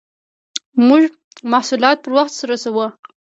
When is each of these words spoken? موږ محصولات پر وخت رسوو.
موږ 0.87 1.03
محصولات 1.51 1.97
پر 2.03 2.11
وخت 2.17 2.33
رسوو. 2.49 2.85